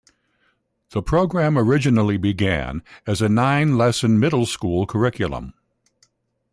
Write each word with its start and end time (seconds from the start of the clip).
The 0.89 1.03
program 1.03 1.59
originally 1.59 2.17
began 2.17 2.81
as 3.05 3.21
a 3.21 3.29
nine 3.29 3.77
lesson 3.77 4.19
middle-school 4.19 4.87
curriculum. 4.87 5.53